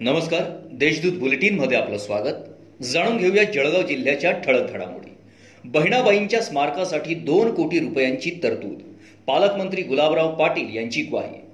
नमस्कार 0.00 0.42
देशदूत 0.72 1.12
बुलेटिनमध्ये 1.12 1.76
आपलं 1.76 1.98
स्वागत. 1.98 2.34
जाणून 2.82 3.16
घेऊया 3.16 3.44
जळगाव 3.44 3.82
जिल्ह्याच्या 3.82 4.32
ठळक 4.32 4.70
घडामोडी. 4.70 5.10
बहिणाबाईंच्या 5.64 6.42
स्मारकासाठी 6.42 7.14
दोन 7.14 7.54
कोटी 7.54 7.78
रुपयांची 7.78 8.30
तरतूद. 8.42 8.78
पालकमंत्री 9.26 9.82
गुलाबराव 9.82 10.34
पाटील 10.34 10.76
यांची 10.76 11.02
ग्वाही. 11.02 11.47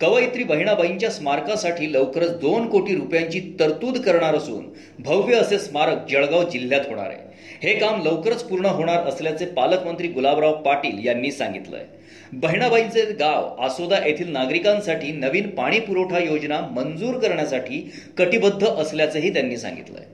कवयित्री 0.00 0.44
बहिणाबाईंच्या 0.44 1.10
स्मारकासाठी 1.10 1.92
लवकरच 1.92 2.38
दोन 2.40 2.68
कोटी 2.68 2.94
रुपयांची 2.94 3.40
तरतूद 3.60 3.98
करणार 3.98 4.34
असून 4.34 4.64
भव्य 4.98 5.36
असे 5.36 5.58
स्मारक 5.58 6.08
जळगाव 6.10 6.48
जिल्ह्यात 6.50 6.86
होणार 6.88 7.06
आहे. 7.06 7.18
हे 7.62 7.72
काम 7.78 8.02
लवकरच 8.02 8.42
पूर्ण 8.42 8.66
होणार 8.66 9.08
असल्याचे 9.08 9.46
पालकमंत्री 9.46 10.08
गुलाबराव 10.08 10.52
पाटील 10.62 11.06
यांनी 11.06 11.32
सांगितलंय. 11.32 11.84
बहिणाबाईंचे 12.32 13.02
गाव 13.12 13.54
आसोदा 13.62 13.98
येथील 14.06 14.32
नागरिकांसाठी 14.32 15.12
नवीन 15.12 15.50
पाणी 15.50 15.80
पुरवठा 15.80 16.18
योजना 16.18 16.60
मंजूर 16.70 17.18
करण्यासाठी 17.18 17.90
कटिबद्ध 18.18 18.66
असल्याचंही 18.66 19.32
त्यांनी 19.32 19.56
सांगितलंय. 19.56 20.04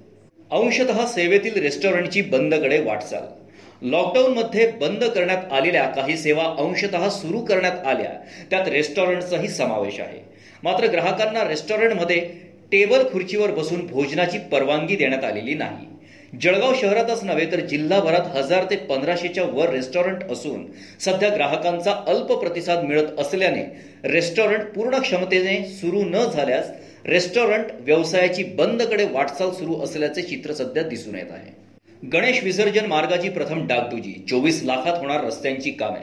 अंशतः 0.51 1.05
सेवेतील 1.07 1.63
रेस्टॉरंटची 1.63 2.23
बंदकडे 2.23 2.83
वाटचाल 2.83 3.23
लॉकडाऊनमध्ये 3.83 4.67
बंद 4.71 5.05
करण्यात 5.05 5.53
आलेल्या 5.53 5.87
काही 5.87 6.17
सेवा 6.17 6.45
अंशतः 6.59 7.09
सुरू 7.09 7.41
करण्यात 7.41 7.87
आल्या. 7.87 8.11
त्यात 8.51 8.69
रेस्टॉरंटचाही 8.69 9.49
समावेश 9.49 10.01
आहे. 10.01 10.21
मात्र 10.63 10.87
ग्राहकांना 10.87 11.49
रेस्टॉरंटमध्ये 11.49 12.21
टेबल 12.73 13.03
खुर्चीवर 13.13 13.51
बसून 13.51 13.87
भोजनाची 13.87 14.39
परवानगी 14.39 14.97
देण्यात 14.97 15.25
आलेली 15.25 15.55
नाही. 15.55 15.87
जळगाव 16.43 16.75
शहरातच 16.75 17.25
नव्हे 17.25 17.53
तर 17.53 17.61
जिल्हाभरात 17.61 18.27
हजार 18.37 18.65
ते 18.71 18.77
पंधराशेच्या 18.77 19.45
वर 19.45 19.71
रेस्टॉरंट 19.71 20.25
असून 20.31 20.67
सध्या 21.01 21.29
ग्राहकांचा 21.29 21.93
अल्प 22.07 22.33
प्रतिसाद 22.33 22.85
मिळत 22.85 23.21
असल्याने 23.21 23.63
रेस्टॉरंट 24.05 24.63
पूर्ण 24.63 24.99
क्षमतेने 24.99 25.65
सुरू 25.69 26.03
न 26.03 26.25
झाल्यास 26.25 26.71
रेस्टॉरंट 27.07 27.67
व्यवसायाची 27.81 28.45
बंदकडे 28.45 29.05
वाटचाल 29.05 29.51
सुरू 29.51 29.81
असल्याचे 29.81 30.23
चित्र 30.23 30.53
सध्या 30.53 30.83
दिसून 30.83 31.15
येत 31.15 31.31
आहे. 31.31 31.66
गणेश 32.03 32.43
विसर्जन 32.45 32.87
मार्गाची 32.87 33.29
प्रथम 33.29 33.67
डागडुजी. 33.67 34.13
चोवीस 34.31 34.63
लाखात 34.65 34.99
होणार 34.99 35.25
रस्त्यांची 35.25 35.71
कामे. 35.71 36.01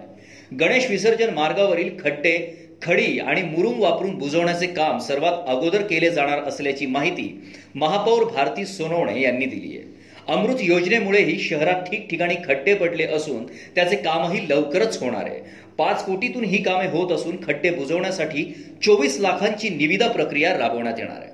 गणेश 0.58 0.90
विसर्जन 0.90 1.34
मार्गावरील 1.34 1.90
खड्डे 2.00 2.38
खडी 2.82 3.20
आणि 3.20 3.42
मुरुम 3.42 3.80
वापरून 3.80 4.18
बुजवण्याचे 4.18 4.68
काम 4.68 4.98
सर्वात 5.00 5.48
अगोदर 5.48 5.82
केले 5.82 6.10
जाणार 6.10 6.40
असल्याची 6.40 6.86
माहिती 6.86 7.28
महापौर 7.76 8.24
भारती 8.24 8.66
सोनवणे 8.66 9.22
यांनी 9.22 9.46
दिली 9.46 9.78
आहे. 9.78 9.92
अमृत 10.28 10.62
योजनेमुळेही 10.62 11.40
शहरात 11.40 11.84
ठिकठिकाणी 11.84 12.36
खड्डे 12.48 12.74
पडले 12.74 13.04
असून 13.04 13.46
त्याचे 13.76 13.96
कामही 13.96 14.48
लवकरच 14.50 15.02
होणार 15.02 15.26
आहे. 15.26 15.40
पाच 15.78 16.06
कोटीतून 16.06 16.44
ही 16.44 16.62
कामे 16.64 16.88
होत 16.88 17.12
असून 17.12 17.38
खड्डे 17.44 17.70
बुजवण्यासाठी 17.70 18.44
चोवीस 18.84 19.20
लाखांची 19.20 19.70
निविदा 19.70 20.08
प्रक्रिया 20.08 20.58
राबवण्यात 20.58 21.00
येणार 21.00 21.22
आहे. 21.22 21.33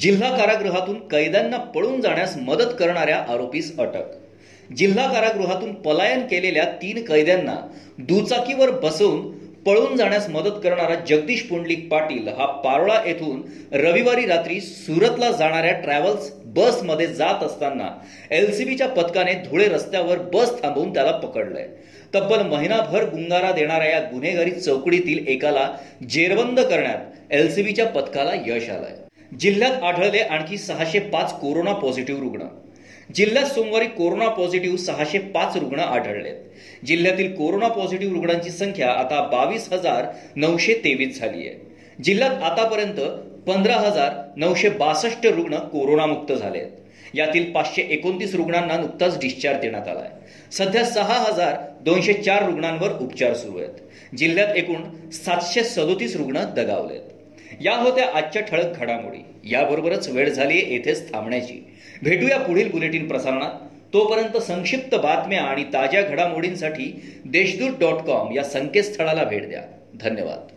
जिल्हा 0.00 0.36
कारागृहातून 0.36 1.08
कैद्यांना 1.08 1.56
पळून 1.56 2.00
जाण्यास 2.00 2.36
मदत 2.36 2.74
करणाऱ्या 2.78 3.16
आरोपीस 3.28 3.78
अटक. 3.78 4.72
जिल्हा 4.76 5.12
कारागृहातून 5.12 5.74
पलायन 5.74 6.20
केलेल्या 6.20 6.64
तीन 6.82 7.04
कैद्यांना 7.04 7.56
दुचाकीवर 7.98 8.70
बसवून 8.70 9.32
पळून 9.64 9.96
जाण्यास 9.96 10.28
मदत 10.28 10.60
करणारा 10.64 10.94
जगदीश 10.94 11.42
पुंडलिक 11.42 11.88
पाटील 11.90 12.28
हा 12.28 12.46
पारोळा 12.46 13.00
येथून 13.06 13.42
रविवारी 13.72 14.26
रात्री 14.26 14.60
सुरतला 14.60 15.30
जाणाऱ्या 15.30 15.72
ट्रॅव्हल्स 15.72 16.30
बसमध्ये 16.44 17.06
जात 17.06 17.42
असताना 17.42 17.88
एलसीबीच्या 18.30 18.88
पथकाने 18.88 19.32
धुळे 19.34 19.68
रस्त्यावर 19.68 20.18
बस 20.18 20.62
थांबवून 20.62 20.94
त्याला 20.94 21.10
पकडलंय. 21.10 21.68
तब्बल 22.14 22.42
महिनाभर 22.42 23.04
गुंगारा 23.04 23.52
देणाऱ्या 23.52 23.90
या 23.90 24.00
गुन्हेगारी 24.00 24.50
चौकडीतील 24.50 25.26
एकाला 25.26 25.70
जेरबंद 26.10 26.60
करण्यात 26.60 27.32
एलसीबीच्या 27.32 27.86
पथकाला 27.86 28.32
यश 28.46 28.70
आलंय. 28.70 28.96
जिल्ह्यात 29.40 29.82
आढळले 29.82 30.18
आणखी 30.18 30.58
सहाशे 30.58 30.98
पाच 30.98 31.38
कोरोना 31.40 31.72
पॉझिटिव्ह 31.72 32.20
रुग्ण. 32.22 32.42
जिल्ह्यात 33.14 33.46
सोमवारी 33.46 33.86
कोरोना 33.86 34.28
पॉझिटिव्ह 34.28 34.76
सहाशे 34.76 35.18
पाच 35.18 35.56
रुग्ण 35.56 35.80
आढळलेत. 35.80 36.34
जिल्ह्यातील 36.86 37.34
कोरोना 37.34 37.68
पॉझिटिव्ह 37.68 38.14
रुग्णांची 38.14 38.50
संख्या 38.50 38.90
आता 38.90 39.20
बावीस 39.22 39.68
हजार 39.72 40.06
नऊशे 40.36 40.74
तेवीस 40.74 41.18
झाली 41.20 41.48
आहे 41.48 41.74
जिल्ह्यात 42.04 42.42
आतापर्यंत 42.42 43.00
पंधरा 43.46 43.76
हजार 43.76 44.12
नऊशे 44.36 44.68
बासष्ट 44.68 45.26
रुग्ण 45.26 45.56
कोरोनामुक्त 45.56 46.32
झाले 46.32 46.58
आहेत 46.58 47.16
यातील 47.16 47.52
पाचशे 47.52 47.82
एकोणतीस 47.82 48.34
रुग्णांना 48.34 48.76
नुकताच 48.76 49.18
डिस्चार्ज 49.20 49.60
देण्यात 49.60 49.88
आलाय. 49.88 50.08
सध्या 50.52 50.84
सहा 50.84 51.14
हजार 51.14 51.54
दोनशे 51.80 52.12
चार 52.12 52.46
रुग्णांवर 52.46 52.92
उपचार 53.00 53.34
सुरू 53.34 53.58
आहेत. 53.58 54.16
जिल्ह्यात 54.16 54.56
एकूण 54.56 55.10
सातशे 55.10 55.64
सदोतीस 55.64 56.16
रुग्ण 56.16 56.44
दगावलेत. 56.56 57.13
या 57.60 57.76
होत्या 57.76 58.06
आजच्या 58.14 58.42
ठळक 58.42 58.76
घडामोडी. 58.76 59.50
याबरोबरच 59.50 60.08
वेळ 60.08 60.30
झाली 60.30 60.58
येथेच 60.58 61.12
थांबण्याची. 61.12 61.66
भेटूया 62.02 62.38
पुढील 62.38 62.70
बुलेटिन 62.70 63.08
प्रसारणात. 63.08 63.50
तोपर्यंत 63.92 64.36
संक्षिप्त 64.36 64.94
बातम्या 64.94 65.42
आणि 65.42 65.64
ताज्या 65.64 66.02
घडामोडींसाठी 66.02 67.12
देशदूत 67.24 67.70
डॉट 67.80 68.02
कॉम 68.02 68.32
या 68.32 68.44
संकेतस्थळाला 68.44 69.24
भेट 69.24 69.48
द्या. 69.48 69.62
धन्यवाद. 69.94 70.53